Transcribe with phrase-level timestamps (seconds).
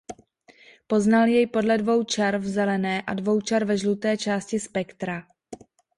[0.87, 5.27] Poznal jej podle dvou čar v zelené a dvou čar ve žluté části spektra.